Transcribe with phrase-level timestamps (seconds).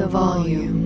[0.00, 0.80] the volume.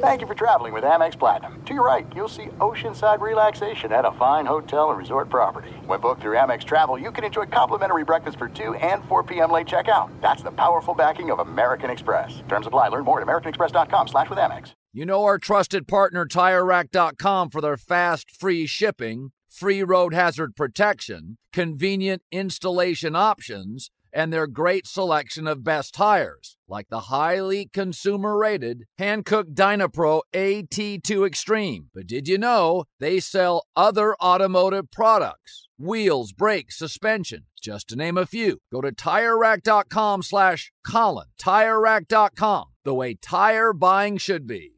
[0.00, 1.60] Thank you for traveling with Amex Platinum.
[1.66, 5.70] To your right, you'll see oceanside relaxation at a fine hotel and resort property.
[5.86, 9.50] When booked through Amex Travel, you can enjoy complimentary breakfast for 2 and 4 p.m.
[9.50, 10.08] late checkout.
[10.22, 12.42] That's the powerful backing of American Express.
[12.48, 12.88] Terms apply.
[12.88, 14.72] Learn more at americanexpress.com slash with Amex.
[14.94, 21.36] You know our trusted partner TireRack.com for their fast, free shipping, free road hazard protection,
[21.52, 28.84] convenient installation options, and their great selection of best tires, like the highly consumer rated
[28.98, 31.90] Hankook Dynapro AT2 Extreme.
[31.94, 35.68] But did you know they sell other automotive products?
[35.78, 38.58] Wheels, brakes, suspension, just to name a few.
[38.72, 41.28] Go to TireRack.com slash Colin.
[41.40, 44.77] TireRack.com, the way tire buying should be.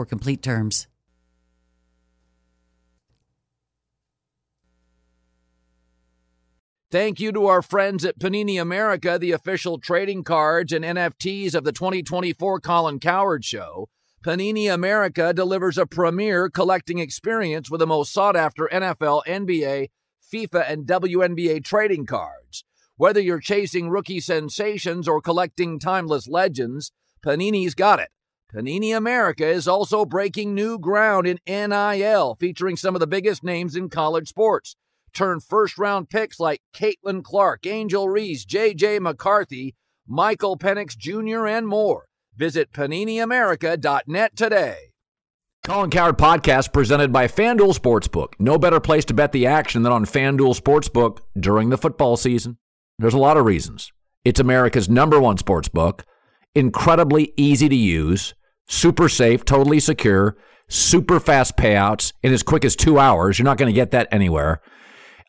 [0.05, 0.87] complete terms.
[6.91, 11.63] Thank you to our friends at Panini America, the official trading cards and NFTs of
[11.63, 13.87] the 2024 Colin Cowherd Show.
[14.25, 19.87] Panini America delivers a premier collecting experience with the most sought after NFL, NBA,
[20.33, 22.65] FIFA, and WNBA trading cards.
[22.97, 26.91] Whether you're chasing rookie sensations or collecting timeless legends,
[27.25, 28.09] Panini's got it.
[28.53, 33.77] Panini America is also breaking new ground in NIL, featuring some of the biggest names
[33.77, 34.75] in college sports.
[35.13, 38.99] Turn first round picks like Caitlin Clark, Angel Reese, J.J.
[38.99, 42.07] McCarthy, Michael Penix Jr., and more.
[42.35, 44.77] Visit PaniniAmerica.net today.
[45.63, 48.33] Colin Cowherd Podcast presented by FanDuel Sportsbook.
[48.37, 52.57] No better place to bet the action than on FanDuel Sportsbook during the football season.
[52.99, 53.93] There's a lot of reasons.
[54.25, 56.01] It's America's number one sportsbook,
[56.53, 58.33] incredibly easy to use,
[58.71, 60.37] super safe, totally secure,
[60.69, 63.37] super fast payouts in as quick as two hours.
[63.37, 64.61] You're not going to get that anywhere.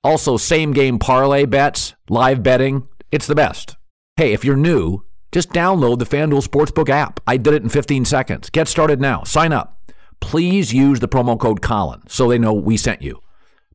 [0.04, 2.88] Also, same game parlay bets, live betting.
[3.10, 3.76] It's the best.
[4.16, 7.20] Hey, if you're new, just download the FanDuel Sportsbook app.
[7.26, 8.50] I did it in 15 seconds.
[8.50, 9.24] Get started now.
[9.24, 9.78] Sign up.
[10.20, 13.20] Please use the promo code Colin so they know we sent you.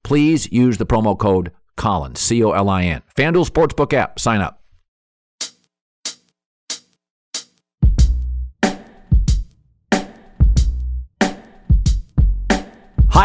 [0.04, 3.02] Please use the promo code Colin, C O L I N.
[3.16, 4.20] FanDuel Sportsbook app.
[4.20, 4.57] Sign up.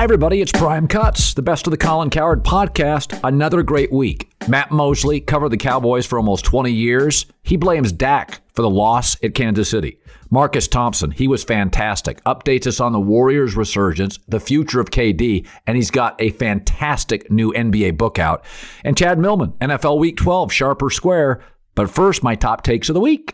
[0.03, 0.41] Hi, everybody.
[0.41, 3.21] It's Prime Cuts, the best of the Colin Cowherd podcast.
[3.23, 4.33] Another great week.
[4.49, 7.25] Matt Mosley covered the Cowboys for almost 20 years.
[7.45, 10.01] He blames Dak for the loss at Kansas City.
[10.29, 12.21] Marcus Thompson, he was fantastic.
[12.25, 17.31] Updates us on the Warriors' resurgence, the future of KD, and he's got a fantastic
[17.31, 18.45] new NBA book out.
[18.83, 21.45] And Chad Millman, NFL Week 12, sharper square.
[21.77, 23.33] But first, my top takes of the week.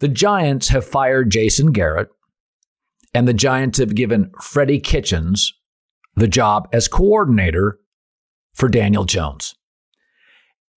[0.00, 2.10] The Giants have fired Jason Garrett
[3.14, 5.52] and the Giants have given Freddie Kitchens
[6.16, 7.78] the job as coordinator
[8.54, 9.54] for Daniel Jones.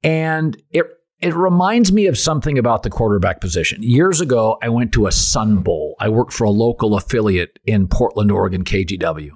[0.04, 0.86] And it
[1.22, 3.82] it reminds me of something about the quarterback position.
[3.82, 5.96] Years ago, I went to a Sun Bowl.
[5.98, 9.30] I worked for a local affiliate in Portland, Oregon, KGW.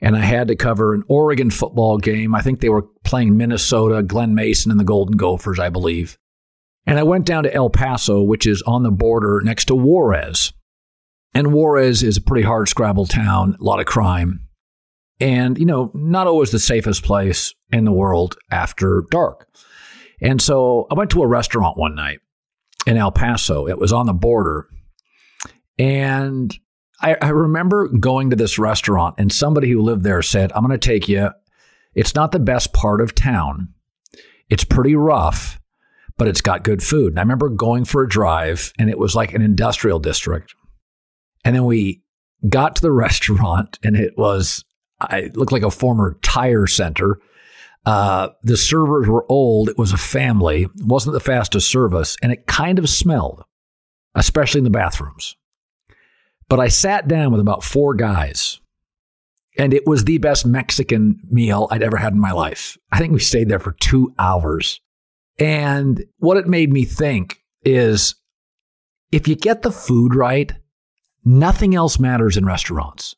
[0.00, 2.34] And I had to cover an Oregon football game.
[2.34, 6.16] I think they were playing Minnesota, Glen Mason, and the Golden Gophers, I believe.
[6.86, 10.54] And I went down to El Paso, which is on the border next to Juarez.
[11.34, 14.48] And Juarez is a pretty hard scrabble town, a lot of crime.
[15.20, 19.48] And, you know, not always the safest place in the world after dark.
[20.20, 22.20] And so I went to a restaurant one night
[22.86, 23.68] in El Paso.
[23.68, 24.68] It was on the border.
[25.78, 26.56] And
[27.00, 30.78] I, I remember going to this restaurant, and somebody who lived there said, I'm going
[30.78, 31.30] to take you.
[31.94, 33.68] It's not the best part of town,
[34.48, 35.60] it's pretty rough,
[36.16, 37.12] but it's got good food.
[37.12, 40.54] And I remember going for a drive, and it was like an industrial district.
[41.48, 42.02] And then we
[42.50, 44.66] got to the restaurant, and it was,
[45.00, 47.20] I looked like a former tire center.
[47.86, 49.70] Uh, the servers were old.
[49.70, 50.64] It was a family.
[50.64, 53.46] It wasn't the fastest service, and it kind of smelled,
[54.14, 55.36] especially in the bathrooms.
[56.50, 58.60] But I sat down with about four guys,
[59.56, 62.76] and it was the best Mexican meal I'd ever had in my life.
[62.92, 64.82] I think we stayed there for two hours.
[65.38, 68.16] And what it made me think is
[69.12, 70.52] if you get the food right,
[71.24, 73.14] Nothing else matters in restaurants.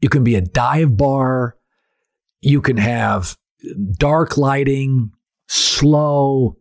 [0.00, 1.56] You can be a dive bar,
[2.40, 3.36] you can have
[3.98, 5.12] dark lighting,
[5.48, 6.56] slow,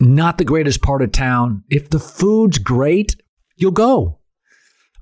[0.00, 1.64] not the greatest part of town.
[1.70, 3.16] If the food's great,
[3.56, 4.18] you'll go.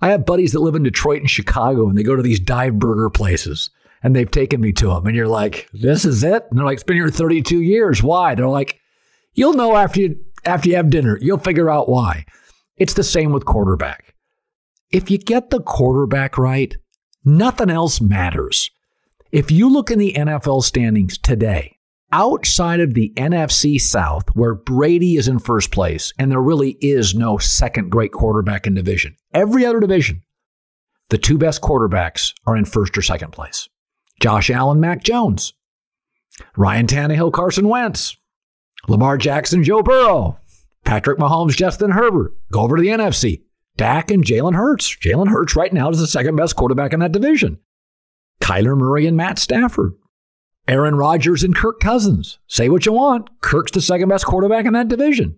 [0.01, 2.79] I have buddies that live in Detroit and Chicago, and they go to these dive
[2.79, 3.71] burger places,
[4.03, 5.07] and they've taken me to them.
[5.07, 8.03] And you're like, "This is it?" And they're like, "It's been here 32 years.
[8.03, 8.81] Why?" They're like,
[9.35, 11.19] "You'll know after you after you have dinner.
[11.21, 12.27] You'll figure out why."
[12.77, 14.12] It's the same with quarterback.
[14.93, 16.77] If you get the quarterback right,
[17.25, 18.71] nothing else matters.
[19.31, 21.79] If you look in the NFL standings today,
[22.13, 27.15] outside of the NFC South, where Brady is in first place, and there really is
[27.15, 30.23] no second great quarterback in division, every other division,
[31.09, 33.71] the two best quarterbacks are in first or second place.
[34.21, 35.55] Josh Allen, Mac Jones,
[36.55, 38.15] Ryan Tannehill, Carson Wentz,
[38.89, 40.39] Lamar Jackson, Joe Burrow,
[40.85, 42.35] Patrick Mahomes, Justin Herbert.
[42.53, 43.41] Go over to the NFC.
[43.77, 44.97] Dak and Jalen Hurts.
[44.97, 47.59] Jalen Hurts right now is the second best quarterback in that division.
[48.41, 49.95] Kyler Murray and Matt Stafford.
[50.69, 52.39] Aaron Rodgers and Kirk Cousins.
[52.47, 53.29] Say what you want.
[53.41, 55.37] Kirk's the second best quarterback in that division.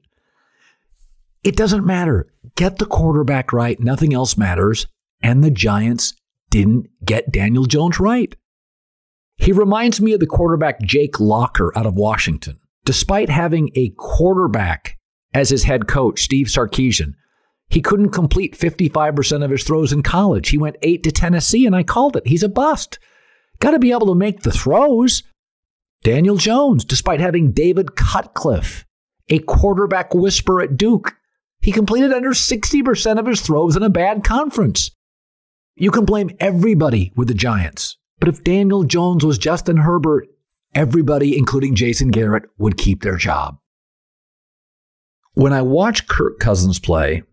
[1.42, 2.32] It doesn't matter.
[2.56, 3.78] Get the quarterback right.
[3.80, 4.86] Nothing else matters.
[5.22, 6.14] And the Giants
[6.50, 8.34] didn't get Daniel Jones right.
[9.36, 12.58] He reminds me of the quarterback Jake Locker out of Washington.
[12.84, 14.98] Despite having a quarterback
[15.32, 17.14] as his head coach, Steve Sarkisian,
[17.74, 20.50] he couldn't complete 55% of his throws in college.
[20.50, 22.24] He went 8 to Tennessee, and I called it.
[22.24, 23.00] He's a bust.
[23.58, 25.24] Got to be able to make the throws.
[26.04, 28.86] Daniel Jones, despite having David Cutcliffe,
[29.28, 31.16] a quarterback whisperer at Duke,
[31.62, 34.92] he completed under 60% of his throws in a bad conference.
[35.74, 37.96] You can blame everybody with the Giants.
[38.20, 40.28] But if Daniel Jones was Justin Herbert,
[40.76, 43.58] everybody, including Jason Garrett, would keep their job.
[45.32, 47.24] When I watch Kirk Cousins play,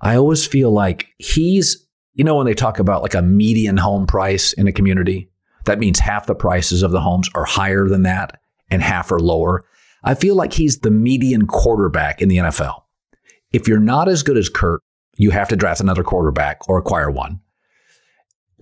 [0.00, 4.06] I always feel like he's, you know, when they talk about like a median home
[4.06, 5.30] price in a community,
[5.64, 8.40] that means half the prices of the homes are higher than that
[8.70, 9.64] and half are lower.
[10.04, 12.82] I feel like he's the median quarterback in the NFL.
[13.52, 14.82] If you're not as good as Kirk,
[15.16, 17.40] you have to draft another quarterback or acquire one.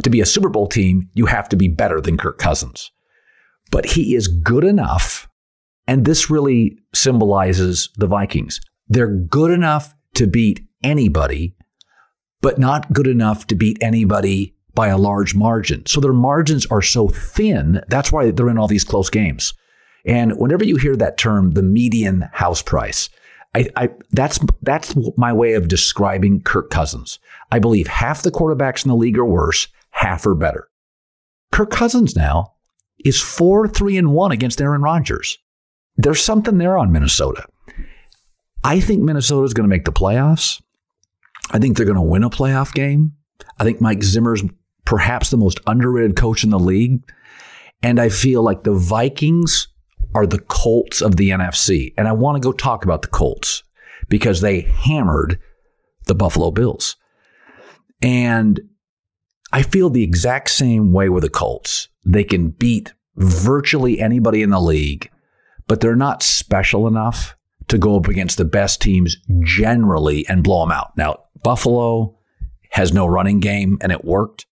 [0.05, 2.91] To be a Super Bowl team, you have to be better than Kirk Cousins.
[3.71, 5.29] But he is good enough,
[5.87, 8.61] and this really symbolizes the Vikings.
[8.89, 11.55] They're good enough to beat anybody,
[12.41, 15.85] but not good enough to beat anybody by a large margin.
[15.87, 17.81] So their margins are so thin.
[17.89, 19.55] That's why they're in all these close games.
[20.05, 23.09] And whenever you hear that term, the median house price,
[23.55, 27.19] I, I, that's that's my way of describing Kirk Cousins.
[27.51, 30.69] I believe half the quarterbacks in the league are worse, half are better.
[31.53, 32.53] Kirk Cousins now
[33.05, 35.39] is four, three, and one against Aaron Rodgers.
[35.97, 37.47] There's something there on Minnesota.
[38.63, 40.61] I think Minnesota is going to make the playoffs.
[41.51, 43.13] I think they're going to win a playoff game.
[43.59, 44.43] I think Mike Zimmer's
[44.85, 47.03] perhaps the most underrated coach in the league.
[47.83, 49.69] And I feel like the Vikings
[50.15, 51.93] are the Colts of the NFC.
[51.97, 53.63] And I want to go talk about the Colts
[54.09, 55.39] because they hammered
[56.07, 56.97] the Buffalo Bills.
[58.01, 58.61] And
[59.53, 61.89] I feel the exact same way with the Colts.
[62.05, 65.11] They can beat virtually anybody in the league,
[65.67, 67.37] but they're not special enough
[67.69, 70.97] to go up against the best teams generally and blow them out.
[70.97, 72.17] Now, Buffalo
[72.71, 74.47] has no running game and it worked.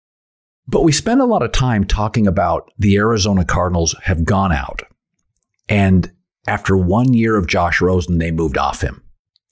[0.67, 4.83] But we spend a lot of time talking about the Arizona Cardinals have gone out.
[5.69, 6.11] And
[6.47, 9.03] after one year of Josh Rosen, they moved off him,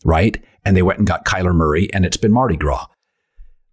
[0.04, 0.42] right?
[0.64, 2.86] And they went and got Kyler Murray, and it's been Mardi Gras.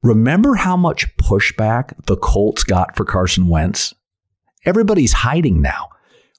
[0.01, 3.93] Remember how much pushback the Colts got for Carson Wentz?
[4.65, 5.89] Everybody's hiding now.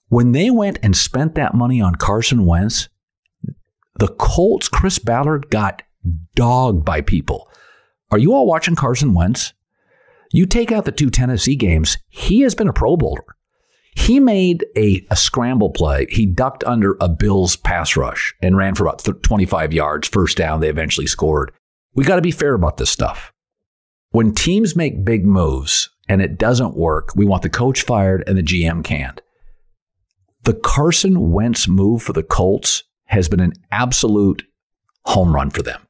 [0.08, 2.88] When they went and spent that money on Carson Wentz,
[4.00, 5.82] the Colts, Chris Ballard got
[6.34, 7.50] dogged by people.
[8.10, 9.52] Are you all watching Carson Wentz?
[10.32, 13.36] You take out the two Tennessee games, he has been a Pro Bowler.
[13.94, 16.06] He made a, a scramble play.
[16.08, 20.60] He ducked under a Bills pass rush and ran for about 25 yards, first down.
[20.60, 21.52] They eventually scored.
[21.94, 23.32] We got to be fair about this stuff.
[24.12, 28.38] When teams make big moves and it doesn't work, we want the coach fired and
[28.38, 29.20] the GM canned.
[30.44, 34.44] The Carson Wentz move for the Colts has been an absolute
[35.04, 35.86] home run for them.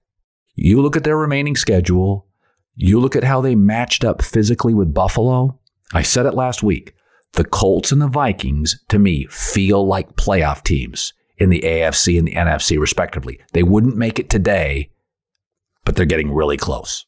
[0.55, 2.27] You look at their remaining schedule,
[2.75, 5.59] you look at how they matched up physically with Buffalo.
[5.93, 6.95] I said it last week.
[7.35, 12.27] The Colts and the Vikings, to me, feel like playoff teams in the AFC and
[12.27, 13.39] the NFC, respectively.
[13.53, 14.91] They wouldn't make it today,
[15.85, 17.05] but they're getting really close.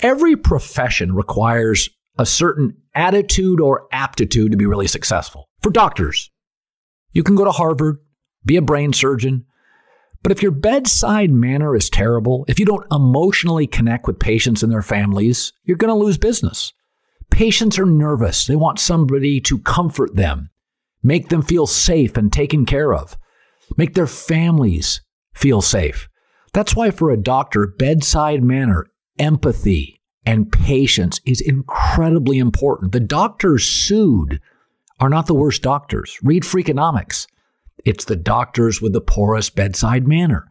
[0.00, 1.88] Every profession requires
[2.18, 5.48] a certain attitude or aptitude to be really successful.
[5.62, 6.30] For doctors,
[7.12, 7.98] you can go to Harvard,
[8.44, 9.44] be a brain surgeon.
[10.22, 14.72] But if your bedside manner is terrible, if you don't emotionally connect with patients and
[14.72, 16.72] their families, you're going to lose business.
[17.30, 18.46] Patients are nervous.
[18.46, 20.50] They want somebody to comfort them,
[21.02, 23.18] make them feel safe and taken care of,
[23.76, 25.02] make their families
[25.34, 26.08] feel safe.
[26.52, 28.86] That's why, for a doctor, bedside manner,
[29.18, 32.92] empathy, and patience is incredibly important.
[32.92, 34.40] The doctors sued
[35.00, 36.18] are not the worst doctors.
[36.22, 37.26] Read Freakonomics.
[37.84, 40.48] It's the doctors with the poorest bedside manner.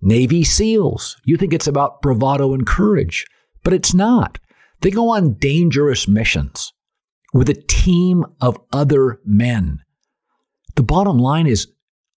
[0.00, 3.24] Navy SEALs, you think it's about bravado and courage,
[3.62, 4.38] but it's not.
[4.80, 6.72] They go on dangerous missions
[7.32, 9.80] with a team of other men.
[10.74, 11.68] The bottom line is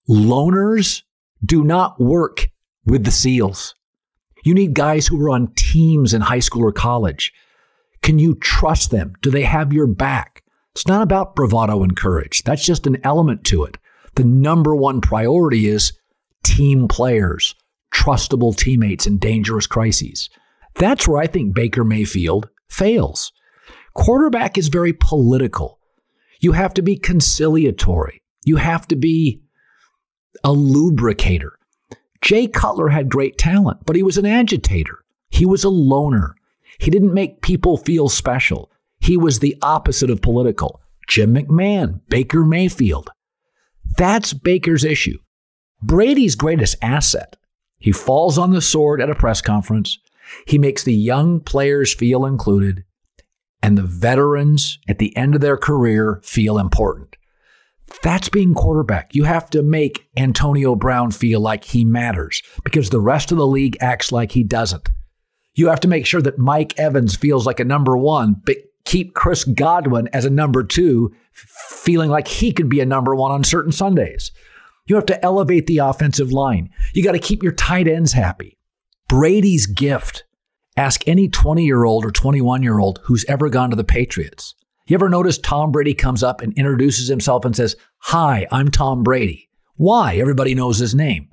[0.09, 1.03] loners
[1.43, 2.47] do not work
[2.85, 3.75] with the SEALs.
[4.43, 7.33] You need guys who are on teams in high school or college.
[8.01, 9.13] Can you trust them?
[9.21, 10.43] Do they have your back?
[10.73, 12.43] It's not about bravado and courage.
[12.43, 13.77] That's just an element to it.
[14.15, 15.93] The number one priority is
[16.43, 17.55] team players,
[17.93, 20.29] trustable teammates in dangerous crises.
[20.75, 23.31] That's where I think Baker Mayfield fails.
[23.93, 25.79] Quarterback is very political.
[26.39, 28.21] You have to be conciliatory.
[28.43, 29.41] You have to be
[30.43, 31.57] a lubricator.
[32.21, 35.03] Jay Cutler had great talent, but he was an agitator.
[35.29, 36.35] He was a loner.
[36.79, 38.71] He didn't make people feel special.
[38.99, 40.81] He was the opposite of political.
[41.07, 43.09] Jim McMahon, Baker Mayfield.
[43.97, 45.19] That's Baker's issue.
[45.81, 47.35] Brady's greatest asset.
[47.77, 49.97] He falls on the sword at a press conference.
[50.47, 52.83] He makes the young players feel included
[53.61, 57.15] and the veterans at the end of their career feel important.
[58.03, 59.15] That's being quarterback.
[59.15, 63.47] You have to make Antonio Brown feel like he matters because the rest of the
[63.47, 64.89] league acts like he doesn't.
[65.55, 68.41] You have to make sure that Mike Evans feels like a number one,
[68.85, 73.31] keep Chris Godwin as a number two, feeling like he could be a number one
[73.31, 74.31] on certain Sundays.
[74.87, 76.69] You have to elevate the offensive line.
[76.93, 78.57] You got to keep your tight ends happy.
[79.07, 80.23] Brady's gift
[80.77, 84.55] Ask any 20 year old or 21 year old who's ever gone to the Patriots.
[84.87, 89.01] You ever notice Tom Brady comes up and introduces himself and says, Hi, I'm Tom
[89.01, 89.49] Brady.
[89.77, 90.17] Why?
[90.17, 91.29] Everybody knows his name.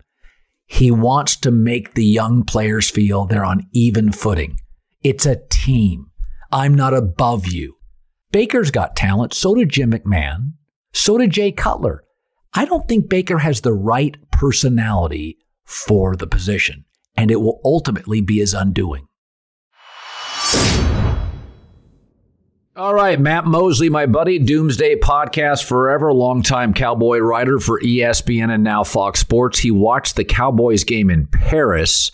[0.66, 4.59] He wants to make the young players feel they're on even footing.
[5.02, 6.06] It's a team.
[6.52, 7.76] I'm not above you.
[8.30, 9.32] Baker's got talent.
[9.32, 10.52] So did Jim McMahon.
[10.92, 12.04] So did Jay Cutler.
[12.52, 16.85] I don't think Baker has the right personality for the position,
[17.16, 19.06] and it will ultimately be his undoing.
[22.74, 28.64] All right, Matt Mosley, my buddy, Doomsday Podcast forever, longtime Cowboy writer for ESPN and
[28.64, 29.58] now Fox Sports.
[29.58, 32.10] He watched the Cowboys game in Paris,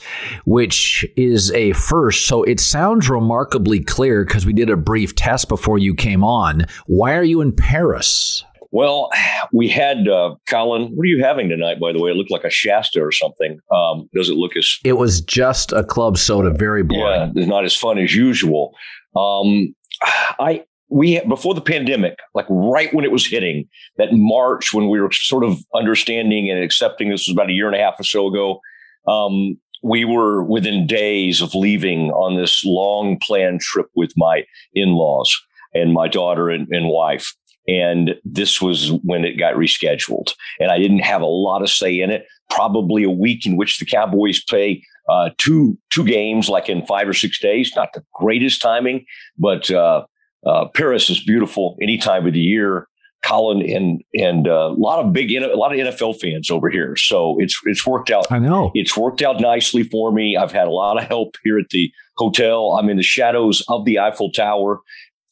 [0.46, 2.26] which is a first.
[2.26, 6.66] So it sounds remarkably clear because we did a brief test before you came on.
[6.86, 8.44] Why are you in Paris?
[8.72, 9.10] Well,
[9.52, 10.90] we had uh, Colin.
[10.96, 11.78] What are you having tonight?
[11.78, 13.60] By the way, it looked like a Shasta or something.
[13.70, 14.78] Um, does it look as?
[14.82, 16.50] It was just a club soda.
[16.50, 17.04] Very boring.
[17.04, 18.74] Yeah, it's not as fun as usual.
[19.16, 24.88] Um, I we before the pandemic, like right when it was hitting, that March when
[24.88, 28.00] we were sort of understanding and accepting this was about a year and a half
[28.00, 28.61] or so ago.
[29.07, 34.90] Um, we were within days of leaving on this long planned trip with my in
[34.95, 35.38] laws
[35.75, 37.35] and my daughter and, and wife.
[37.69, 40.33] And this was when it got rescheduled.
[40.59, 42.26] And I didn't have a lot of say in it.
[42.50, 47.08] Probably a week in which the Cowboys play uh, two two games like in five
[47.08, 47.72] or six days.
[47.74, 49.04] Not the greatest timing,
[49.38, 50.04] but uh,
[50.46, 52.86] uh, Paris is beautiful any time of the year.
[53.24, 56.94] Colin and and uh, a lot of big a lot of NFL fans over here,
[56.96, 58.30] so it's it's worked out.
[58.30, 60.36] I know it's worked out nicely for me.
[60.36, 62.76] I've had a lot of help here at the hotel.
[62.78, 64.80] I'm in the shadows of the Eiffel Tower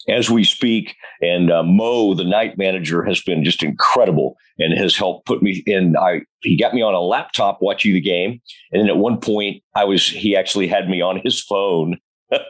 [0.09, 0.95] as we speak.
[1.21, 5.63] And uh, Mo, the night manager, has been just incredible and has helped put me
[5.67, 5.97] in.
[5.97, 8.41] I he got me on a laptop watching the game,
[8.73, 11.99] and then at one point, I was he actually had me on his phone.
[12.31, 12.43] but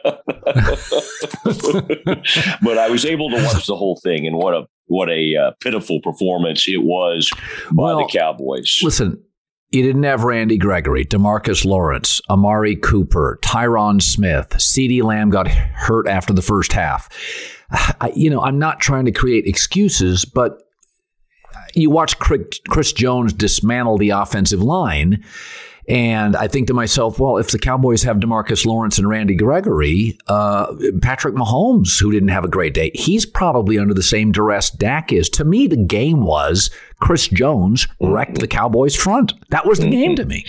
[2.79, 6.01] I was able to watch the whole thing, and what a what a uh, pitiful
[6.01, 7.29] performance it was
[7.71, 8.79] by well, the Cowboys.
[8.81, 9.21] Listen,
[9.69, 16.07] you didn't have Randy Gregory, Demarcus Lawrence, Amari Cooper, Tyron Smith, CeeDee Lamb got hurt
[16.07, 17.09] after the first half.
[17.71, 20.63] I, you know, I'm not trying to create excuses, but
[21.75, 25.23] you watch Chris Jones dismantle the offensive line
[25.87, 30.17] and I think to myself, well, if the Cowboys have Demarcus Lawrence and Randy Gregory,
[30.27, 34.69] uh, Patrick Mahomes, who didn't have a great day, he's probably under the same duress
[34.69, 35.29] Dak is.
[35.29, 39.33] To me, the game was Chris Jones wrecked the Cowboys front.
[39.49, 40.45] That was the game to me.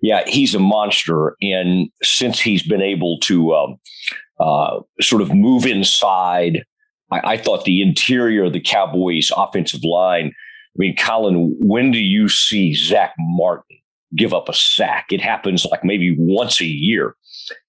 [0.00, 1.36] Yeah, he's a monster.
[1.40, 3.76] And since he's been able to um,
[4.40, 6.64] uh, sort of move inside,
[7.12, 10.26] I, I thought the interior of the Cowboys offensive line.
[10.26, 13.78] I mean, Colin, when do you see Zack Martin
[14.16, 15.06] give up a sack.
[15.10, 17.14] It happens like maybe once a year.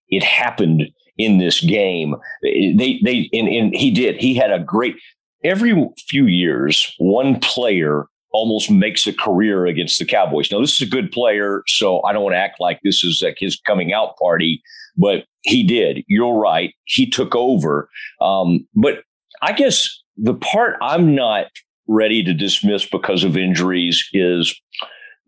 [0.10, 2.16] It happened in this game.
[2.42, 4.18] They they and, and he did.
[4.18, 4.96] He had a great
[5.44, 10.52] every few years, one player almost makes a career against the Cowboys.
[10.52, 13.22] Now, this is a good player, so I don't want to act like this is
[13.24, 14.62] like his coming out party,
[14.98, 16.04] but he did.
[16.08, 16.74] You're right.
[16.86, 17.90] He took over.
[18.22, 19.04] Um, but
[19.42, 21.48] I guess the part I'm not
[21.88, 24.54] ready to dismiss because of injuries is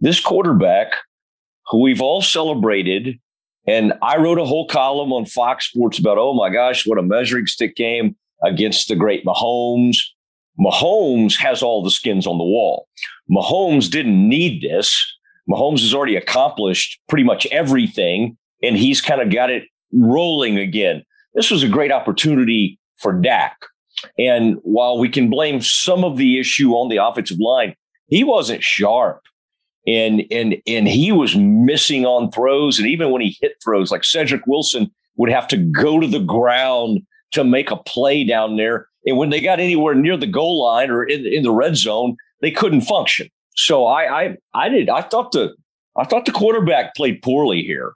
[0.02, 0.94] this quarterback
[1.68, 3.20] who we've all celebrated.
[3.68, 7.04] And I wrote a whole column on Fox Sports about, oh my gosh, what a
[7.04, 9.98] measuring stick game against the great Mahomes.
[10.60, 12.88] Mahomes has all the skins on the wall.
[13.30, 15.02] Mahomes didn't need this.
[15.50, 21.04] Mahomes has already accomplished pretty much everything, and he's kind of got it rolling again.
[21.36, 23.58] This was a great opportunity for Dak.
[24.18, 27.76] And while we can blame some of the issue on the offensive line,
[28.08, 29.22] he wasn't sharp.
[29.88, 32.78] And and and he was missing on throws.
[32.78, 36.20] And even when he hit throws, like Cedric Wilson would have to go to the
[36.20, 38.88] ground to make a play down there.
[39.06, 42.16] And when they got anywhere near the goal line or in, in the red zone,
[42.42, 43.30] they couldn't function.
[43.56, 44.90] So I, I, I did.
[44.90, 45.56] I thought the,
[45.98, 47.94] I thought the quarterback played poorly here.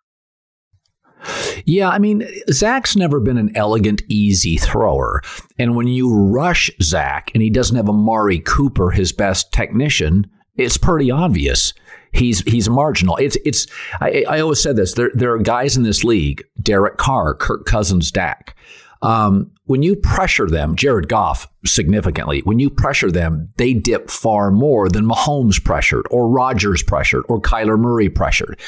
[1.65, 5.21] Yeah, I mean, Zach's never been an elegant, easy thrower.
[5.57, 10.77] And when you rush Zach and he doesn't have Amari Cooper, his best technician, it's
[10.77, 11.73] pretty obvious
[12.11, 13.17] he's he's marginal.
[13.17, 13.67] It's it's
[13.99, 14.93] I, I always said this.
[14.93, 18.55] There there are guys in this league, Derek Carr, Kirk Cousins, Dak,
[19.01, 24.51] um, when you pressure them, Jared Goff significantly, when you pressure them, they dip far
[24.51, 28.59] more than Mahomes pressured or Rodgers pressured or Kyler Murray pressured.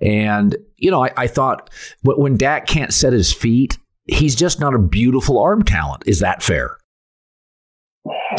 [0.00, 1.70] And, you know, I, I thought
[2.02, 6.02] when Dak can't set his feet, he's just not a beautiful arm talent.
[6.06, 6.76] Is that fair?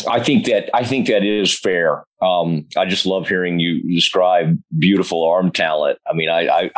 [0.08, 2.06] I think that I think that is fair.
[2.22, 6.00] Um, I just love hearing you describe beautiful arm talent.
[6.10, 6.72] I mean, I, I,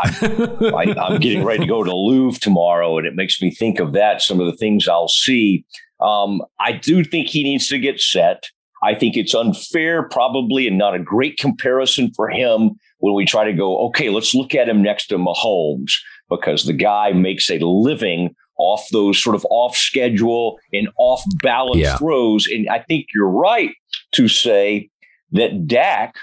[0.98, 3.94] I, am getting ready to go to Louvre tomorrow, and it makes me think of
[3.94, 4.22] that.
[4.22, 5.66] Some of the things I'll see.
[6.00, 8.50] Um, I do think he needs to get set.
[8.84, 13.44] I think it's unfair, probably, and not a great comparison for him when we try
[13.44, 13.88] to go.
[13.88, 15.92] Okay, let's look at him next to Mahomes
[16.30, 21.78] because the guy makes a living off those sort of off schedule and off balance
[21.78, 21.98] yeah.
[21.98, 22.48] throws.
[22.48, 23.72] And I think you're right
[24.14, 24.90] to say
[25.32, 26.16] that Dak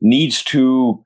[0.00, 1.02] needs to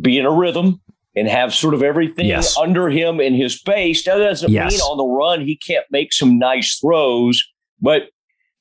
[0.00, 0.80] be in a rhythm
[1.14, 2.56] and have sort of everything yes.
[2.58, 4.04] under him in his base.
[4.04, 4.72] That doesn't yes.
[4.72, 7.42] mean on the run he can't make some nice throws,
[7.80, 8.10] but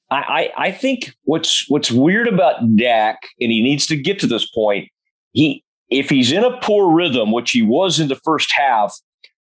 [0.10, 4.28] I, I, I think what's what's weird about Dak, and he needs to get to
[4.28, 4.89] this point.
[5.32, 8.95] He if he's in a poor rhythm, which he was in the first half,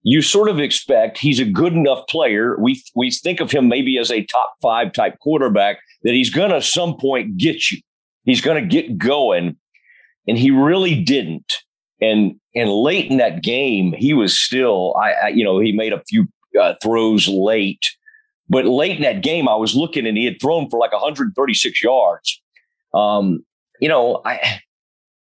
[0.05, 2.57] you sort of expect he's a good enough player.
[2.61, 6.51] We we think of him maybe as a top five type quarterback that he's going
[6.51, 7.79] to some point get you.
[8.25, 9.57] He's going to get going,
[10.29, 11.53] and he really didn't.
[12.01, 14.95] And and late in that game, he was still.
[15.03, 16.29] I, I you know he made a few
[16.61, 17.85] uh, throws late,
[18.49, 21.83] but late in that game, I was looking and he had thrown for like 136
[21.83, 22.43] yards.
[22.93, 23.41] Um,
[23.81, 24.61] you know, I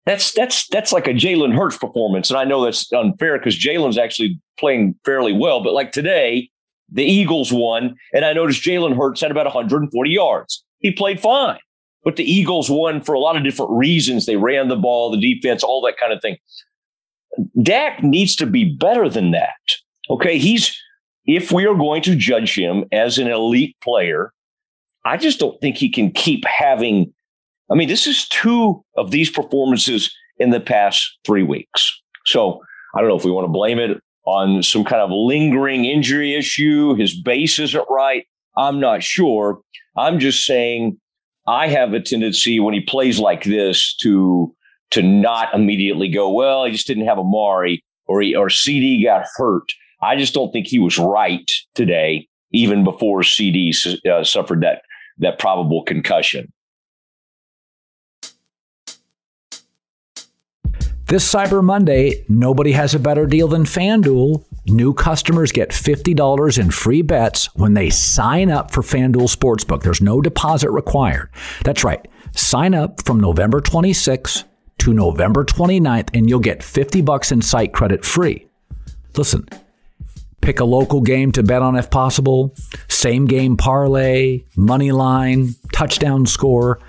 [0.05, 3.97] that's that's that's like a Jalen Hurts performance, and I know that's unfair because Jalen's
[3.97, 5.63] actually playing fairly well.
[5.63, 6.49] But like today,
[6.91, 10.63] the Eagles won, and I noticed Jalen Hurts had about 140 yards.
[10.79, 11.57] He played fine,
[12.03, 14.25] but the Eagles won for a lot of different reasons.
[14.25, 16.37] They ran the ball, the defense, all that kind of thing.
[17.61, 19.55] Dak needs to be better than that.
[20.09, 20.79] Okay, he's
[21.25, 24.31] if we are going to judge him as an elite player,
[25.03, 27.11] I just don't think he can keep having
[27.71, 31.99] I mean, this is two of these performances in the past three weeks.
[32.25, 32.59] So
[32.95, 36.35] I don't know if we want to blame it on some kind of lingering injury
[36.35, 36.95] issue.
[36.95, 38.25] His base isn't right.
[38.57, 39.61] I'm not sure.
[39.97, 40.97] I'm just saying
[41.47, 44.53] I have a tendency when he plays like this to
[44.91, 49.25] to not immediately go, well, he just didn't have Amari or he, or CeeDee got
[49.35, 49.67] hurt.
[50.01, 54.83] I just don't think he was right today, even before CeeDee uh, suffered that
[55.17, 56.51] that probable concussion.
[61.07, 64.43] This Cyber Monday, nobody has a better deal than FanDuel.
[64.65, 69.83] New customers get $50 in free bets when they sign up for FanDuel Sportsbook.
[69.83, 71.29] There's no deposit required.
[71.63, 72.03] That's right.
[72.31, 74.45] Sign up from November 26th
[74.79, 78.47] to November 29th and you'll get 50 bucks in site credit free.
[79.15, 79.47] Listen,
[80.41, 82.55] pick a local game to bet on if possible,
[82.87, 86.79] same game parlay, money line, touchdown score.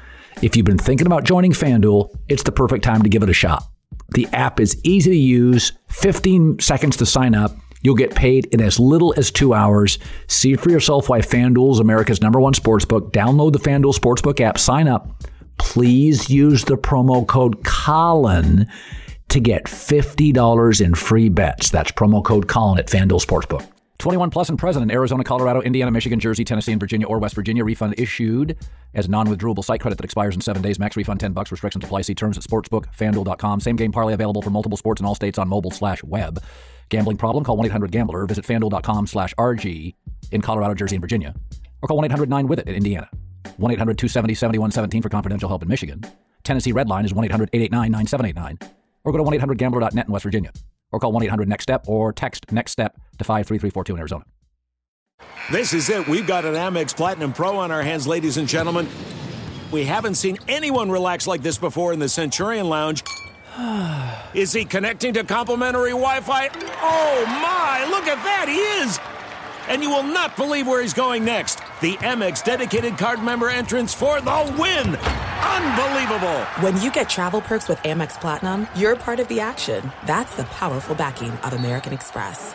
[0.41, 3.35] If you've been thinking about joining FanDuel, it's the perfect time to give it a
[3.35, 3.69] shot.
[4.11, 7.53] The app is easy to use, 15 seconds to sign up.
[7.83, 9.99] You'll get paid in as little as two hours.
[10.27, 13.13] See for yourself why FanDuel is America's number one sportsbook.
[13.13, 15.23] Download the FanDuel Sportsbook app, sign up.
[15.59, 18.67] Please use the promo code Colin
[19.29, 21.71] to get $50 in free bets.
[21.71, 23.67] That's promo code Colin at FanDuel Sportsbook.
[23.99, 27.35] 21 plus and present in Arizona, Colorado, Indiana, Michigan, Jersey, Tennessee, and Virginia or West
[27.35, 27.65] Virginia.
[27.65, 28.57] Refund issued
[28.95, 30.79] as non-withdrawable site credit that expires in seven days.
[30.79, 31.51] Max refund 10 bucks.
[31.51, 32.03] Restrictions apply.
[32.03, 33.61] See terms at sportsbook.fanduel.com.
[33.61, 36.43] Same game parlay available for multiple sports in all states on mobile slash web.
[36.89, 37.45] Gambling problem?
[37.45, 38.27] Call 1-800-GAMBLER.
[38.27, 39.95] Visit fanduel.com slash RG
[40.31, 41.35] in Colorado, Jersey, and Virginia.
[41.83, 43.09] Or call 1-800-9-WITH-IT in Indiana.
[43.59, 46.03] 1-800-270-7117 for confidential help in Michigan.
[46.45, 48.71] Tennessee Red Line is 1-800-889-9789.
[49.05, 50.53] Or go to 1-800-GAMBLER.net in West Virginia
[50.93, 54.25] or call 1 800 NEXT STEP or text NEXT STEP to 53342 in Arizona.
[55.51, 56.07] This is it.
[56.09, 58.89] We've got an Amex Platinum Pro on our hands, ladies and gentlemen.
[59.73, 63.03] We haven't seen anyone relax like this before in the Centurion Lounge.
[64.35, 66.49] Is he connecting to complimentary Wi Fi?
[66.83, 68.47] Oh my, look at that!
[68.49, 69.01] He is!
[69.69, 71.61] And you will not believe where he's going next.
[71.81, 75.26] The Amex dedicated card member entrance for the win!
[75.47, 76.45] Unbelievable!
[76.61, 79.93] When you get travel perks with Amex Platinum, you're part of the action.
[80.05, 82.55] That's the powerful backing of American Express.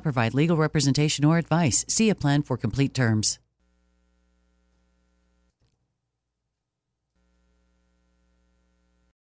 [0.00, 1.84] provide legal representation or advice.
[1.88, 3.38] See a plan for complete terms.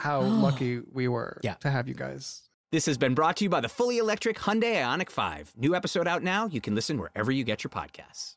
[0.00, 1.54] how lucky we were Yeah.
[1.54, 2.42] to have you guys.
[2.72, 5.54] This has been brought to you by the fully electric Hyundai Ioniq 5.
[5.56, 6.46] New episode out now.
[6.46, 8.36] You can listen wherever you get your podcasts.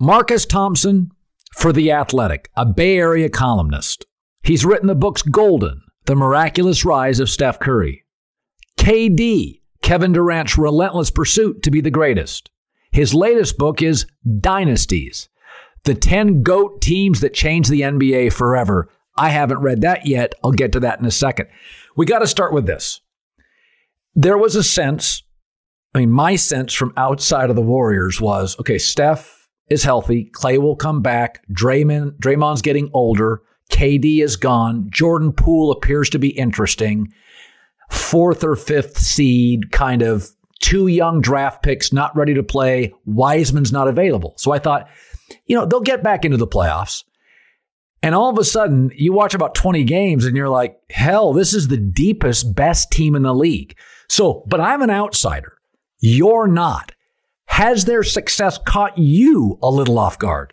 [0.00, 1.10] Marcus Thompson
[1.54, 4.06] for The Athletic, a Bay Area columnist.
[4.42, 8.04] He's written the books Golden, The Miraculous Rise of Steph Curry,
[8.78, 12.50] KD, Kevin Durant's Relentless Pursuit to be the Greatest.
[12.92, 14.06] His latest book is
[14.40, 15.28] Dynasties,
[15.84, 18.88] the 10 GOAT teams that changed the NBA forever.
[19.16, 20.34] I haven't read that yet.
[20.44, 21.48] I'll get to that in a second.
[21.96, 23.00] We got to start with this.
[24.14, 25.22] There was a sense,
[25.94, 30.30] I mean, my sense from outside of the Warriors was okay, Steph is healthy.
[30.32, 31.42] Klay will come back.
[31.52, 33.42] Draymond, Draymond's getting older.
[33.70, 34.88] KD is gone.
[34.90, 37.12] Jordan Poole appears to be interesting.
[37.90, 40.28] Fourth or fifth seed, kind of
[40.60, 42.92] two young draft picks, not ready to play.
[43.06, 44.34] Wiseman's not available.
[44.36, 44.88] So I thought,
[45.48, 47.02] you know, they'll get back into the playoffs.
[48.02, 51.52] And all of a sudden, you watch about 20 games and you're like, hell, this
[51.52, 53.76] is the deepest, best team in the league.
[54.08, 55.58] So, but I'm an outsider.
[55.98, 56.92] You're not.
[57.46, 60.52] Has their success caught you a little off guard?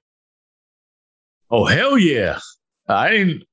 [1.51, 2.39] Oh hell yeah!
[2.87, 3.43] I didn't.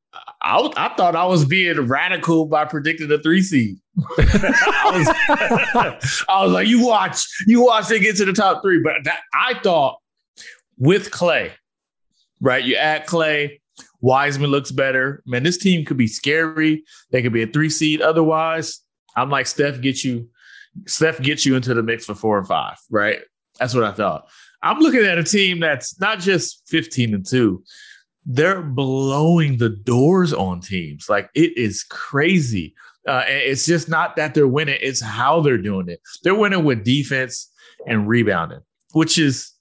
[0.42, 3.76] I, I thought I was being radical by predicting the three seed.
[4.18, 8.80] I, was, I was like, you watch, you watch they get to the top three.
[8.82, 9.98] But that, I thought
[10.82, 11.52] with Klay,
[12.40, 12.64] right?
[12.64, 13.60] You add Klay,
[14.00, 15.22] Wiseman looks better.
[15.24, 16.82] Man, this team could be scary.
[17.12, 18.02] They could be a three seed.
[18.02, 18.80] Otherwise,
[19.16, 20.28] I'm like Steph gets you.
[20.86, 23.20] Steph gets you into the mix for four and five, right?
[23.60, 24.28] That's what I thought.
[24.60, 27.62] I'm looking at a team that's not just 15 and two.
[28.26, 31.08] They're blowing the doors on teams.
[31.08, 32.74] Like it is crazy.
[33.06, 36.00] Uh, it's just not that they're winning; it's how they're doing it.
[36.24, 37.52] They're winning with defense
[37.86, 38.62] and rebounding,
[38.94, 39.52] which is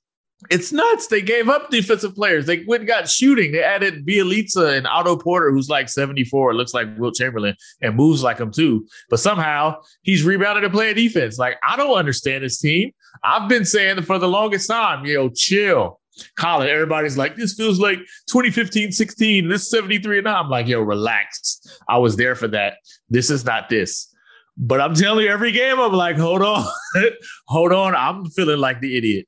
[0.49, 1.07] it's nuts.
[1.07, 2.45] They gave up defensive players.
[2.45, 3.51] They went and got shooting.
[3.51, 8.23] They added Bjelica and Otto Porter, who's like 74, looks like Wilt Chamberlain, and moves
[8.23, 8.87] like him too.
[9.09, 11.37] But somehow he's rebounded and playing defense.
[11.37, 12.91] Like, I don't understand this team.
[13.23, 15.99] I've been saying for the longest time, you know, chill.
[16.37, 17.99] Colin, everybody's like, this feels like
[18.29, 20.27] 2015 16, this 73 and.
[20.27, 21.61] I'm like, yo, relax.
[21.87, 22.77] I was there for that.
[23.09, 24.13] This is not this.
[24.57, 26.67] But I'm telling you, every game, I'm like, hold on,
[27.47, 27.95] hold on.
[27.95, 29.27] I'm feeling like the idiot.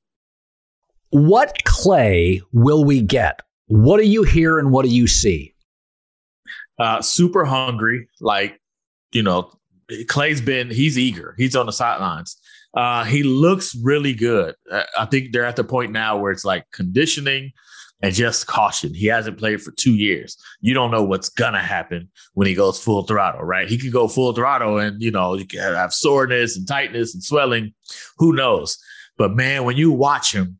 [1.13, 3.41] What Klay will we get?
[3.67, 5.54] What do you hear and what do you see?
[6.80, 8.08] Uh, super hungry.
[8.19, 8.60] Like,
[9.12, 9.52] you know,
[9.91, 11.36] Klay's been, he's eager.
[11.38, 12.36] He's on the sidelines.
[12.73, 14.56] Uh, he looks really good.
[14.97, 17.52] I think they're at the point now where it's like conditioning
[18.02, 18.95] and just caution.
[18.95, 20.36] He hasn't played for two years.
[20.62, 23.69] You don't know what's gonna happen when he goes full throttle, right?
[23.69, 27.23] He could go full throttle and you know you can have soreness and tightness and
[27.23, 27.76] swelling.
[28.17, 28.80] Who knows?
[29.15, 30.58] But man, when you watch him,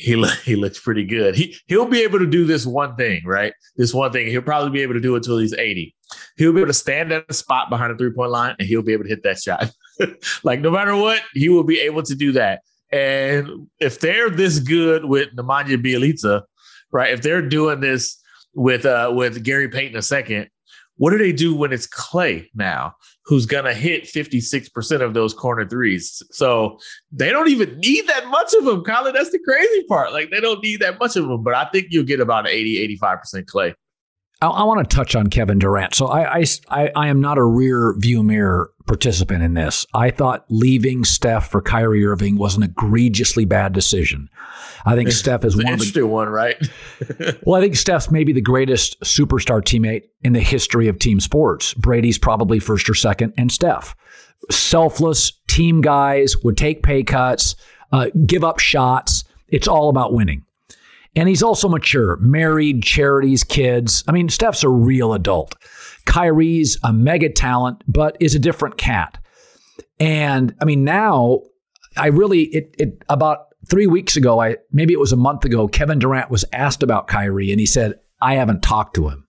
[0.00, 1.34] he he looks pretty good.
[1.34, 3.52] He he'll be able to do this one thing, right?
[3.76, 4.28] This one thing.
[4.28, 5.94] He'll probably be able to do it until he's 80.
[6.36, 8.92] He'll be able to stand at a spot behind a three-point line and he'll be
[8.92, 9.70] able to hit that shot.
[10.42, 12.62] like no matter what, he will be able to do that.
[12.90, 16.42] And if they're this good with Nemanja Bjelica,
[16.90, 17.12] right?
[17.12, 18.18] If they're doing this
[18.54, 20.48] with uh with Gary Payton a second,
[20.96, 22.94] what do they do when it's Klay now,
[23.30, 26.20] who's gonna hit 56% of those corner threes?
[26.32, 26.80] So
[27.12, 29.14] they don't even need that much of them, Colin.
[29.14, 30.12] That's the crazy part.
[30.12, 32.98] Like they don't need that much of them, but I think you'll get about 80,
[32.98, 33.74] 85% Klay.
[34.40, 35.94] I, I want to touch on Kevin Durant.
[35.94, 39.86] So I, I, I am not a rear view mirror participant in this.
[39.94, 44.28] I thought leaving Steph for Kyrie Irving was an egregiously bad decision.
[44.84, 46.56] I think Steph is one of the interesting one, right?
[47.44, 51.74] well, I think Steph's maybe the greatest superstar teammate in the history of team sports.
[51.74, 53.94] Brady's probably first or second, and Steph.
[54.50, 57.56] Selfless team guys would take pay cuts,
[57.92, 59.24] uh, give up shots.
[59.48, 60.44] It's all about winning.
[61.16, 64.04] And he's also mature, married, charities, kids.
[64.06, 65.56] I mean, Steph's a real adult.
[66.06, 69.18] Kyrie's a mega talent, but is a different cat.
[69.98, 71.40] And I mean, now
[71.96, 75.68] I really it it about three weeks ago, I maybe it was a month ago,
[75.68, 79.26] Kevin Durant was asked about Kyrie, and he said, "I haven't talked to him."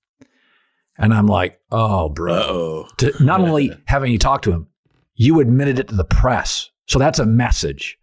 [0.98, 2.86] And I'm like, "Oh, bro!
[2.98, 4.67] To, not only haven't you talked to him,
[5.15, 7.98] you admitted it to the press, so that's a message.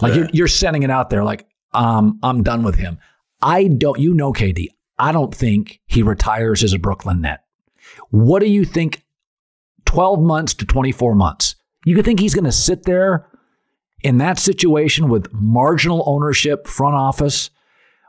[0.00, 2.98] Like you're, you're sending it out there, like, um, I'm done with him.
[3.42, 3.98] I don't.
[3.98, 4.68] You know, KD.
[4.98, 7.44] I don't think he retires as a Brooklyn Net.
[8.10, 9.04] What do you think?
[9.84, 11.56] Twelve months to twenty four months.
[11.84, 13.26] You could think he's going to sit there
[14.02, 17.50] in that situation with marginal ownership, front office.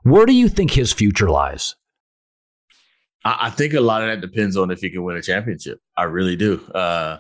[0.04, 1.76] Where do you think his future lies?
[3.24, 5.80] I, I think a lot of that depends on if he can win a championship.
[5.97, 6.62] I really do.
[6.74, 7.19] Uh,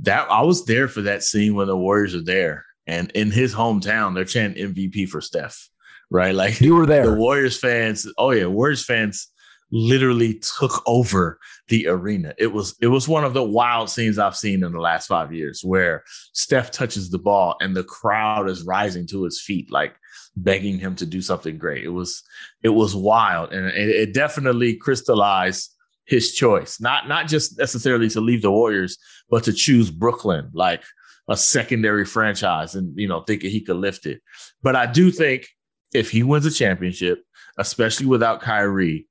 [0.00, 3.54] that I was there for that scene when the Warriors are there, and in his
[3.54, 5.69] hometown, they're chanting MVP for Steph.
[6.10, 7.06] Right, like you were there.
[7.10, 8.06] The Warriors fans.
[8.18, 9.28] Oh yeah, Warriors fans
[9.70, 12.34] literally took over the arena.
[12.38, 15.32] It was it was one of the wild scenes I've seen in the last five
[15.32, 19.94] years, where Steph touches the ball and the crowd is rising to his feet, like
[20.36, 21.84] begging him to do something great.
[21.84, 22.22] It was
[22.62, 25.74] it was wild, and it, it definitely crystallized
[26.06, 26.80] his choice.
[26.80, 30.82] Not not just necessarily to leave the Warriors, but to choose Brooklyn, like
[31.28, 34.20] a secondary franchise, and you know thinking he could lift it.
[34.62, 35.48] But I do think
[35.92, 37.22] if he wins a championship,
[37.58, 39.06] especially without Kyrie,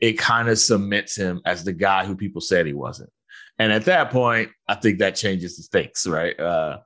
[0.00, 3.10] it kind of cements him as the guy who people said he wasn't.
[3.58, 6.38] And at that point, I think that changes the stakes, right?
[6.38, 6.78] Uh,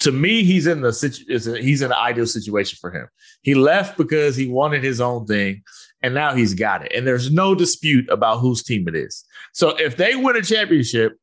[0.00, 1.24] to me, he's in the situ-
[1.56, 3.08] he's in an ideal situation for him.
[3.42, 5.62] He left because he wanted his own thing,
[6.02, 6.92] and now he's got it.
[6.94, 9.24] And there's no dispute about whose team it is.
[9.52, 11.16] So if they win a championship,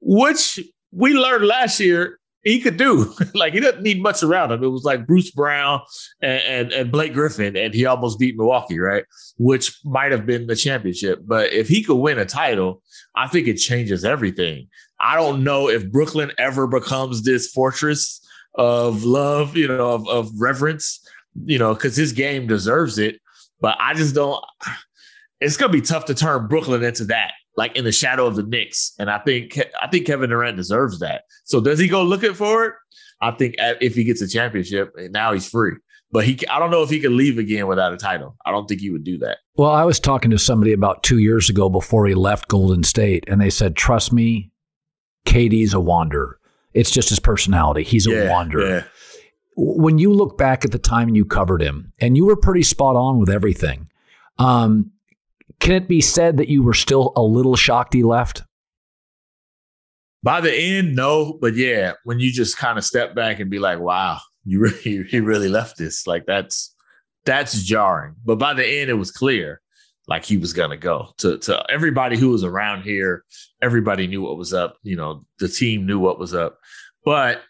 [0.00, 0.60] which
[0.92, 3.12] we learned last year he could do.
[3.34, 4.62] like he doesn't need much around him.
[4.62, 5.80] It was like Bruce Brown
[6.20, 9.04] and, and, and Blake Griffin, and he almost beat Milwaukee, right?
[9.38, 11.20] Which might have been the championship.
[11.24, 12.82] But if he could win a title,
[13.14, 14.68] I think it changes everything.
[15.00, 18.20] I don't know if Brooklyn ever becomes this fortress
[18.54, 21.04] of love, you know, of, of reverence,
[21.44, 23.20] you know, because his game deserves it.
[23.60, 24.42] But I just don't.
[25.44, 28.42] It's gonna be tough to turn Brooklyn into that like in the shadow of the
[28.42, 28.92] Knicks.
[28.98, 31.24] And I think I think Kevin Durant deserves that.
[31.44, 32.74] So does he go looking for it?
[33.20, 35.72] I think if he gets a championship, and now he's free.
[36.10, 38.36] But he, I don't know if he could leave again without a title.
[38.44, 39.38] I don't think he would do that.
[39.56, 43.24] Well, I was talking to somebody about two years ago before he left Golden State,
[43.28, 44.50] and they said, "Trust me,
[45.26, 46.38] KD's a wanderer.
[46.74, 47.82] It's just his personality.
[47.82, 48.84] He's a Yeah, wanderer." yeah.
[49.56, 52.96] When you look back at the time you covered him, and you were pretty spot
[52.96, 53.88] on with everything,
[54.38, 54.90] um,
[55.62, 58.42] can it be said that you were still a little shocked he left?
[60.20, 63.60] By the end, no, but yeah, when you just kind of step back and be
[63.60, 66.06] like, "Wow, you really, he really left this.
[66.06, 66.74] Like that's
[67.24, 68.16] that's jarring.
[68.24, 69.60] But by the end, it was clear
[70.08, 71.12] like he was gonna go.
[71.18, 73.22] To to everybody who was around here,
[73.60, 74.76] everybody knew what was up.
[74.82, 76.58] You know, the team knew what was up.
[77.04, 77.42] But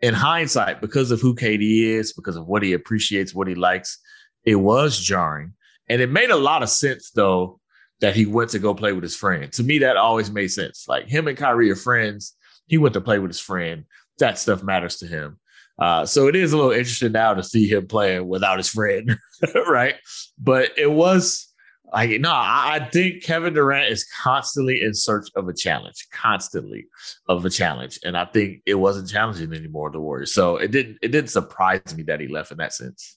[0.00, 3.98] in hindsight, because of who KD is, because of what he appreciates, what he likes,
[4.44, 5.52] it was jarring.
[5.88, 7.57] And it made a lot of sense though
[8.00, 9.52] that he went to go play with his friend.
[9.52, 10.86] To me, that always made sense.
[10.88, 12.34] Like him and Kyrie are friends.
[12.66, 13.84] He went to play with his friend.
[14.18, 15.38] That stuff matters to him.
[15.78, 19.16] Uh, so it is a little interesting now to see him playing without his friend,
[19.68, 19.94] right?
[20.38, 21.48] But it was
[21.92, 26.86] like no, I, I think Kevin Durant is constantly in search of a challenge, constantly
[27.28, 30.34] of a challenge, and I think it wasn't challenging anymore the Warriors.
[30.34, 33.16] So it didn't it didn't surprise me that he left in that sense.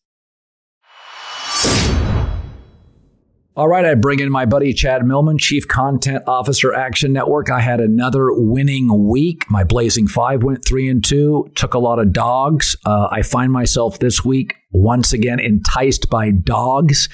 [3.53, 7.49] All right, I bring in my buddy Chad Millman, Chief Content Officer, Action Network.
[7.49, 9.43] I had another winning week.
[9.51, 12.77] My Blazing Five went three and two, took a lot of dogs.
[12.85, 17.09] Uh, I find myself this week once again enticed by dogs.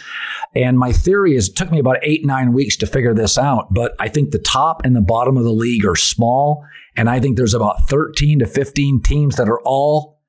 [0.53, 3.73] And my theory is it took me about eight, nine weeks to figure this out,
[3.73, 6.63] but I think the top and the bottom of the league are small.
[6.95, 10.21] And I think there's about 13 to 15 teams that are all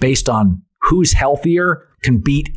[0.00, 2.50] based on who's healthier can beat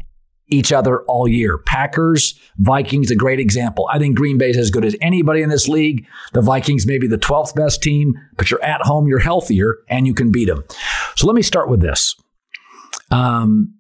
[0.50, 1.58] each other all year.
[1.60, 3.88] Packers, Vikings, a great example.
[3.92, 6.06] I think Green Bay is as good as anybody in this league.
[6.34, 10.08] The Vikings may be the 12th best team, but you're at home, you're healthier, and
[10.08, 10.64] you can beat them.
[11.16, 12.16] So let me start with this.
[13.12, 13.76] Um,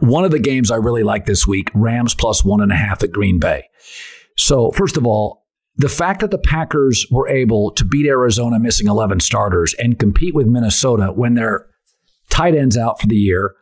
[0.00, 3.02] one of the games I really like this week, Rams plus one and a half
[3.02, 3.68] at Green Bay.
[4.36, 8.86] So, first of all, the fact that the Packers were able to beat Arizona missing
[8.86, 11.66] 11 starters and compete with Minnesota when their
[12.28, 13.54] tight ends out for the year,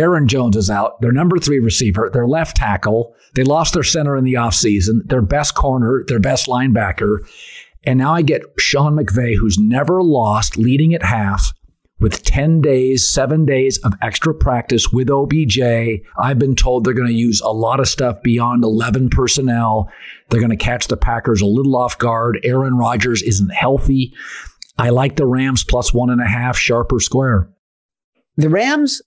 [0.00, 3.14] Aaron Jones is out, their number three receiver, their left tackle.
[3.34, 7.18] They lost their center in the offseason, their best corner, their best linebacker.
[7.84, 11.52] And now I get Sean McVay, who's never lost, leading at half
[12.00, 15.60] with 10 days, seven days of extra practice with OBJ.
[16.18, 19.90] I've been told they're going to use a lot of stuff beyond 11 personnel.
[20.30, 22.40] They're going to catch the Packers a little off guard.
[22.42, 24.14] Aaron Rodgers isn't healthy.
[24.78, 27.50] I like the Rams plus one and a half, sharper square.
[28.38, 29.02] The Rams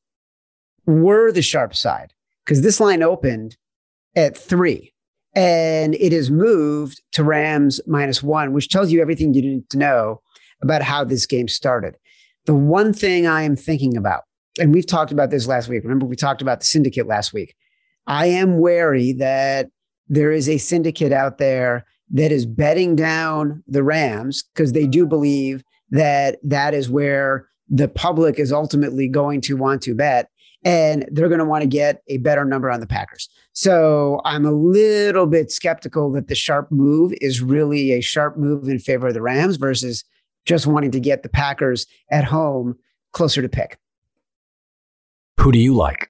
[0.86, 2.14] were the sharp side
[2.46, 3.58] because this line opened
[4.16, 4.94] at three
[5.36, 9.78] and it has moved to Rams minus one, which tells you everything you need to
[9.78, 10.22] know
[10.62, 11.96] about how this game started.
[12.46, 14.24] The one thing I am thinking about,
[14.60, 15.84] and we've talked about this last week.
[15.84, 17.56] Remember, we talked about the syndicate last week.
[18.06, 19.70] I am wary that
[20.08, 25.08] there is a syndicate out there that is betting down the Rams because they do
[25.08, 30.30] believe that that is where the public is ultimately going to want to bet
[30.66, 33.30] and they're going to want to get a better number on the Packers.
[33.54, 38.68] So I'm a little bit skeptical that the sharp move is really a sharp move
[38.68, 40.04] in favor of the Rams versus
[40.46, 42.78] just wanting to get the Packers at home
[43.12, 43.78] closer to pick.
[45.40, 46.10] Who do you like?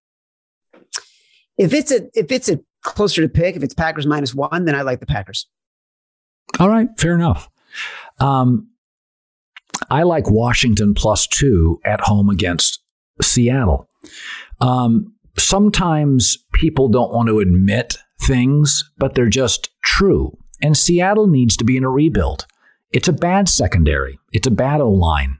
[1.57, 4.75] If it's a if it's a closer to pick, if it's Packers minus one, then
[4.75, 5.47] I like the Packers.
[6.59, 7.49] All right, fair enough.
[8.19, 8.67] Um,
[9.89, 12.82] I like Washington plus two at home against
[13.21, 13.89] Seattle.
[14.61, 20.37] Um, sometimes people don't want to admit things, but they're just true.
[20.61, 22.45] And Seattle needs to be in a rebuild.
[22.91, 24.19] It's a bad secondary.
[24.31, 25.37] It's a bad O line.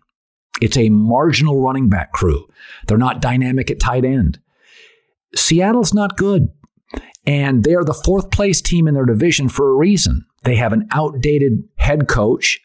[0.62, 2.48] It's a marginal running back crew.
[2.88, 4.40] They're not dynamic at tight end.
[5.36, 6.50] Seattle's not good.
[7.26, 10.26] And they are the fourth place team in their division for a reason.
[10.44, 12.60] They have an outdated head coach.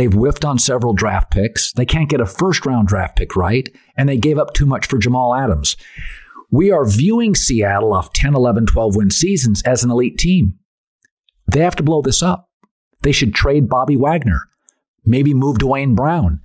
[0.00, 1.74] They've whiffed on several draft picks.
[1.74, 3.68] They can't get a first round draft pick right.
[3.98, 5.76] And they gave up too much for Jamal Adams.
[6.50, 10.54] We are viewing Seattle off 10, 11, 12 win seasons as an elite team.
[11.52, 12.48] They have to blow this up.
[13.02, 14.48] They should trade Bobby Wagner,
[15.04, 16.40] maybe move Duane Brown.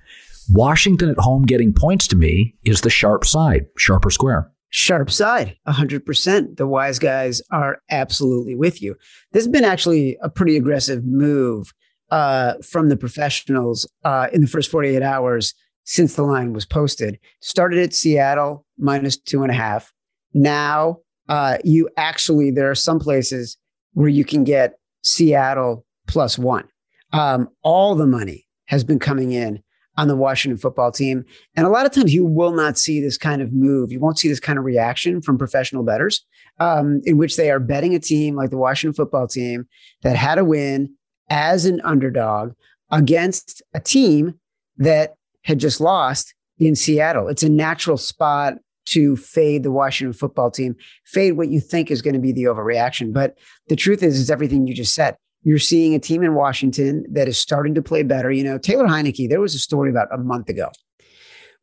[0.50, 4.52] Washington at home getting points to me is the sharp side, sharper square.
[4.68, 6.58] Sharp side, 100%.
[6.58, 8.98] The wise guys are absolutely with you.
[9.32, 11.74] This has been actually a pretty aggressive move
[12.12, 17.20] uh, from the professionals uh, in the first 48 hours since the line was posted.
[17.42, 19.94] Started at Seattle minus two and a half.
[20.34, 20.98] Now,
[21.30, 23.58] uh, you actually, there are some places
[23.94, 26.68] where you can get Seattle plus one.
[27.14, 29.64] Um, all the money has been coming in
[29.98, 31.24] on the Washington football team.
[31.56, 33.92] And a lot of times you will not see this kind of move.
[33.92, 36.26] You won't see this kind of reaction from professional bettors
[36.60, 39.68] um, in which they are betting a team like the Washington football team
[40.04, 40.94] that had a win
[41.30, 42.54] as an underdog
[42.92, 44.40] against a team
[44.78, 47.28] that had just lost in Seattle.
[47.28, 48.56] It's a natural spot
[48.88, 52.44] to fade the Washington football team, fade what you think is going to be the
[52.44, 53.14] overreaction.
[53.14, 55.18] But the truth is, is everything you just said.
[55.42, 58.32] You're seeing a team in Washington that is starting to play better.
[58.32, 60.70] You know, Taylor Heinicke, there was a story about a month ago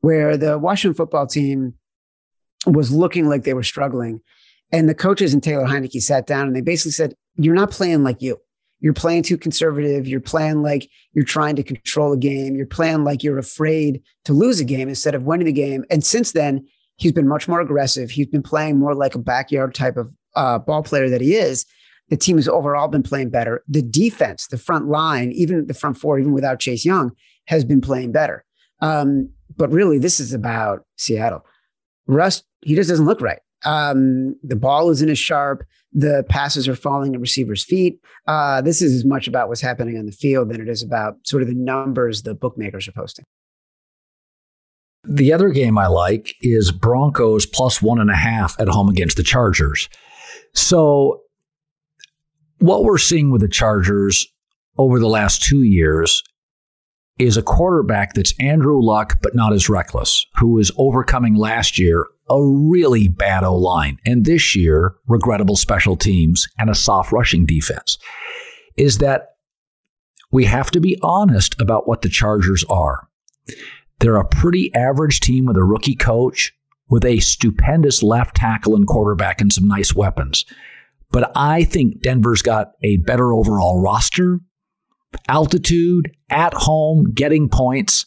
[0.00, 1.74] where the Washington football team
[2.66, 4.20] was looking like they were struggling.
[4.70, 8.04] And the coaches and Taylor Heinicke sat down and they basically said, You're not playing
[8.04, 8.38] like you.
[8.82, 10.06] You're playing too conservative.
[10.08, 12.56] You're playing like you're trying to control a game.
[12.56, 15.84] You're playing like you're afraid to lose a game instead of winning the game.
[15.88, 16.66] And since then,
[16.96, 18.10] he's been much more aggressive.
[18.10, 21.64] He's been playing more like a backyard type of uh, ball player that he is.
[22.08, 23.62] The team has overall been playing better.
[23.68, 27.12] The defense, the front line, even the front four, even without Chase Young,
[27.46, 28.44] has been playing better.
[28.80, 31.46] Um, but really, this is about Seattle.
[32.08, 33.38] Russ, he just doesn't look right.
[33.64, 35.64] Um, the ball isn't as sharp.
[35.92, 38.00] The passes are falling at receivers' feet.
[38.26, 41.16] Uh, this is as much about what's happening on the field than it is about
[41.24, 43.24] sort of the numbers the bookmakers are posting.
[45.04, 49.16] The other game I like is Broncos plus one and a half at home against
[49.16, 49.88] the Chargers.
[50.54, 51.22] So,
[52.58, 54.26] what we're seeing with the Chargers
[54.78, 56.22] over the last two years
[57.18, 62.06] is a quarterback that's Andrew Luck, but not as reckless, who is overcoming last year
[62.30, 67.44] a really bad O line, and this year, regrettable special teams and a soft rushing
[67.44, 67.98] defense.
[68.76, 69.32] Is that
[70.30, 73.06] we have to be honest about what the Chargers are.
[74.00, 76.52] They're a pretty average team with a rookie coach,
[76.88, 80.44] with a stupendous left tackle and quarterback and some nice weapons.
[81.10, 84.40] But I think Denver's got a better overall roster,
[85.28, 88.06] altitude, at home, getting points.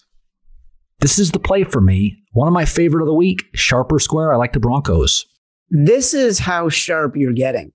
[1.00, 2.18] This is the play for me.
[2.32, 4.34] One of my favorite of the week, sharper square.
[4.34, 5.26] I like the Broncos.
[5.70, 7.72] This is how sharp you're getting.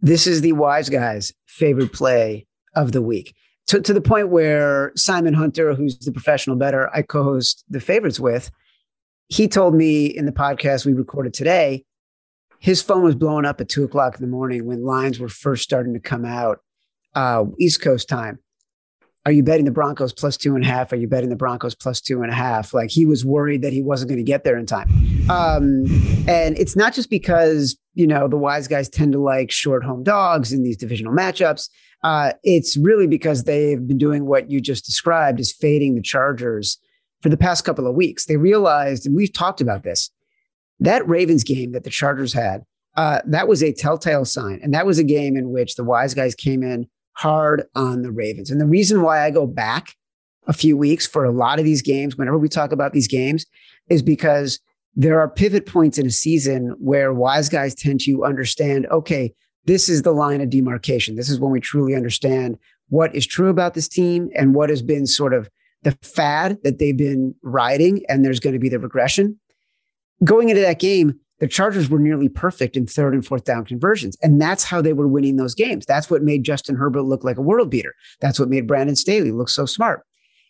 [0.00, 3.34] This is the wise guy's favorite play of the week.
[3.68, 7.80] To, to the point where Simon Hunter, who's the professional bettor I co host the
[7.80, 8.50] favorites with,
[9.28, 11.84] he told me in the podcast we recorded today,
[12.60, 15.62] his phone was blowing up at two o'clock in the morning when lines were first
[15.64, 16.60] starting to come out
[17.14, 18.38] uh, East Coast time
[19.26, 20.92] are you betting the Broncos plus two and a half?
[20.92, 22.72] Are you betting the Broncos plus two and a half?
[22.72, 24.88] Like he was worried that he wasn't going to get there in time.
[25.28, 25.84] Um,
[26.28, 30.04] and it's not just because, you know, the wise guys tend to like short home
[30.04, 31.68] dogs in these divisional matchups.
[32.04, 36.78] Uh, it's really because they've been doing what you just described is fading the Chargers
[37.20, 38.26] for the past couple of weeks.
[38.26, 40.08] They realized, and we've talked about this,
[40.78, 42.62] that Ravens game that the Chargers had,
[42.96, 44.60] uh, that was a telltale sign.
[44.62, 46.86] And that was a game in which the wise guys came in
[47.16, 48.50] hard on the Ravens.
[48.50, 49.94] And the reason why I go back
[50.46, 53.46] a few weeks for a lot of these games, whenever we talk about these games,
[53.88, 54.60] is because
[54.94, 59.88] there are pivot points in a season where wise guys tend to understand, okay, this
[59.88, 61.16] is the line of demarcation.
[61.16, 62.58] This is when we truly understand
[62.88, 65.50] what is true about this team and what has been sort of
[65.82, 69.38] the fad that they've been riding, and there's going to be the regression.
[70.22, 74.16] Going into that game, the Chargers were nearly perfect in third and fourth down conversions.
[74.22, 75.84] And that's how they were winning those games.
[75.84, 77.94] That's what made Justin Herbert look like a world beater.
[78.20, 80.02] That's what made Brandon Staley look so smart.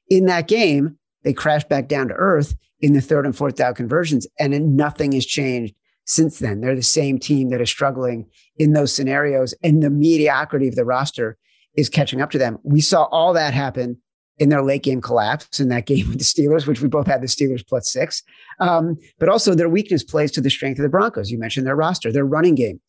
[0.08, 3.74] In that game, they crashed back down to earth in the third and fourth down
[3.74, 5.74] conversions, and nothing has changed
[6.04, 6.60] since then.
[6.60, 10.84] They're the same team that is struggling in those scenarios, and the mediocrity of the
[10.84, 11.36] roster
[11.76, 12.58] is catching up to them.
[12.62, 13.98] We saw all that happen
[14.38, 17.22] in their late game collapse in that game with the Steelers, which we both had
[17.22, 18.22] the Steelers plus six.
[18.60, 21.30] Um, but also their weakness plays to the strength of the Broncos.
[21.30, 22.80] You mentioned their roster, their running game,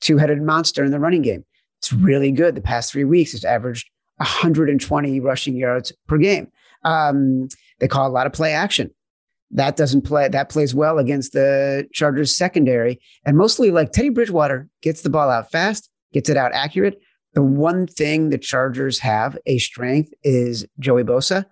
[0.00, 1.44] two headed monster in the running game.
[1.78, 2.54] It's really good.
[2.54, 6.50] The past three weeks, it's averaged 120 rushing yards per game.
[6.84, 7.48] Um,
[7.80, 8.90] they call a lot of play action.
[9.50, 13.00] That doesn't play, that plays well against the Chargers secondary.
[13.24, 17.00] And mostly like Teddy Bridgewater gets the ball out fast, gets it out accurate,
[17.36, 21.44] the one thing the Chargers have a strength is Joey Bosa.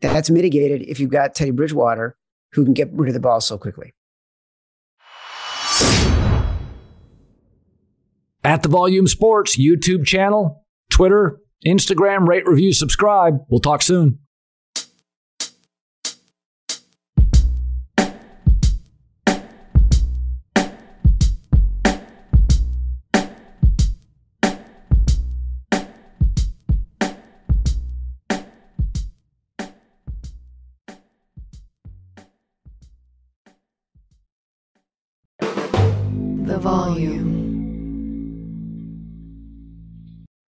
[0.00, 2.18] That's mitigated if you've got Teddy Bridgewater
[2.52, 3.94] who can get rid of the ball so quickly.
[8.42, 13.38] At the Volume Sports YouTube channel, Twitter, Instagram, rate, review, subscribe.
[13.48, 14.18] We'll talk soon.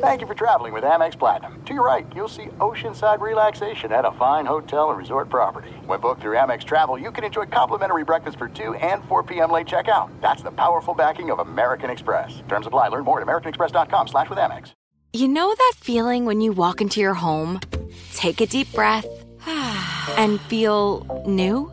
[0.00, 1.62] Thank you for traveling with Amex Platinum.
[1.64, 5.70] To your right, you'll see oceanside relaxation at a fine hotel and resort property.
[5.84, 9.50] When booked through Amex Travel, you can enjoy complimentary breakfast for 2 and 4 p.m.
[9.50, 10.10] late checkout.
[10.20, 12.42] That's the powerful backing of American Express.
[12.48, 12.88] Terms apply.
[12.88, 14.72] Learn more at americanexpress.com slash with Amex.
[15.12, 17.60] You know that feeling when you walk into your home,
[18.14, 19.06] take a deep breath,
[20.16, 21.72] and feel new?